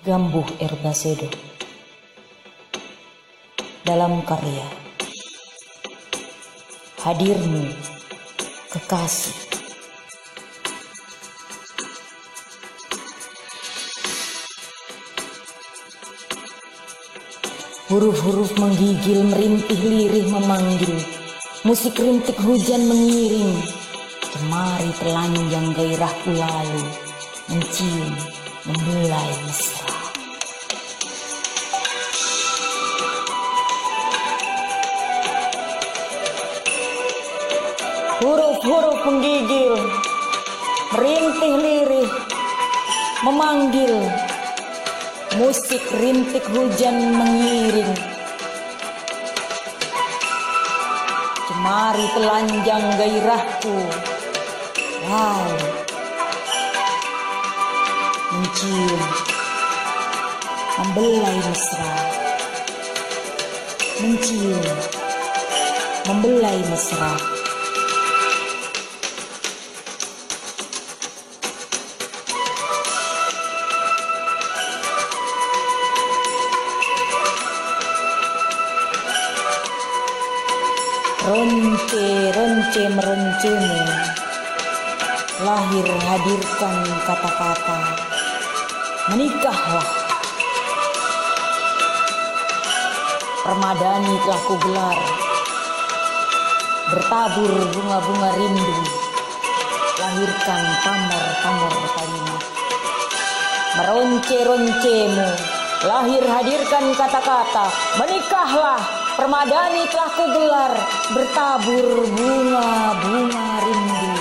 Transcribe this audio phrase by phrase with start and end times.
[0.00, 1.28] Gambuh Erbasedo
[3.84, 4.64] dalam karya
[7.04, 7.68] Hadirmu
[8.72, 9.36] Kekasih.
[17.92, 20.96] Huruf-huruf menggigil merintih lirih memanggil.
[21.68, 23.52] Musik rintik hujan mengiring.
[24.32, 26.84] Kemari telanjang gairahku lalu
[27.52, 28.16] Mencium,
[28.64, 29.79] membelai mesra
[38.40, 39.76] Huruf-huruf menggigil
[40.96, 42.08] Merintih lirih
[43.20, 44.00] Memanggil.
[45.36, 47.92] Musik rintik hujan mengiring.
[51.52, 53.76] Cemari telanjang gairahku.
[55.04, 55.44] Wow.
[58.32, 59.02] Mencium.
[60.80, 61.92] Membelai mesra.
[64.00, 64.64] Mencium.
[66.08, 67.39] Membelai mesra
[81.30, 83.78] Ronce-ronce meroncemu
[85.46, 86.76] Lahir hadirkan
[87.06, 87.80] kata-kata.
[89.14, 89.86] Menikahlah.
[93.46, 94.98] Permadani telah kugelar.
[96.90, 98.78] Bertabur bunga-bunga rindu.
[100.02, 102.42] Lahirkan pamor-pamor kalimat
[103.78, 105.30] Meronce-roncemu
[105.86, 107.70] Lahir hadirkan kata-kata.
[108.02, 110.72] Menikahlah Permadani telah kugelar
[111.12, 114.12] bertabur bunga-bunga rindu.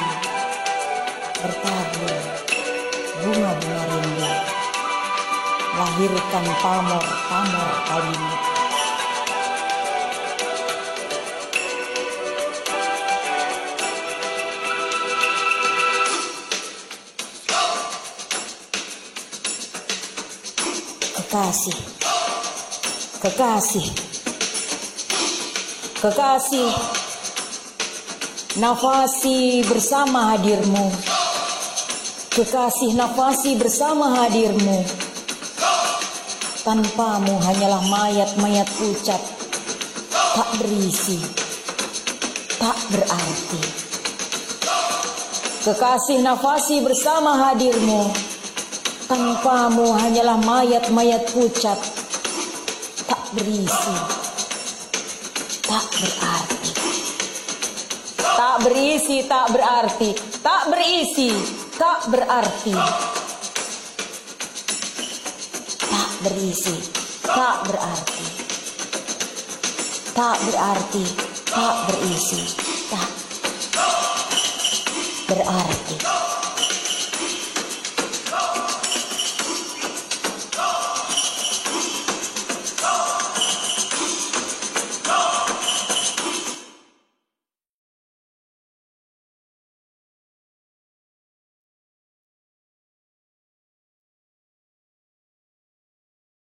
[1.39, 2.19] Bertabur
[3.23, 4.27] bunga-bunga rindu.
[5.79, 8.39] Lahirkan pamor-pamor kalimat.
[21.15, 21.77] Kekasih,
[23.23, 24.08] kekasih.
[25.99, 26.71] Kekasih,
[28.55, 30.95] nafasi bersama hadirmu.
[32.31, 34.79] Kekasih nafasi bersama hadirmu.
[36.63, 39.19] Tanpamu hanyalah mayat-mayat ucap.
[40.39, 41.19] Tak berisi,
[42.63, 43.63] tak berarti.
[45.67, 48.07] Kekasih nafasi bersama hadirmu.
[49.11, 51.75] Tanpamu hanyalah mayat-mayat pucat.
[53.03, 54.19] Tak berisi
[55.69, 56.71] tak berarti.
[58.17, 60.09] Tak berisi, tak berarti.
[60.41, 61.29] Tak berisi,
[61.77, 62.73] tak berarti.
[65.85, 66.75] Tak berisi,
[67.21, 68.25] tak berarti.
[70.17, 71.05] Tak berarti,
[71.53, 72.41] tak berisi,
[72.89, 73.09] tak
[75.29, 76.08] berarti.